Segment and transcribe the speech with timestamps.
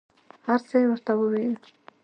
[0.47, 1.55] هر څه یې ورته وویل.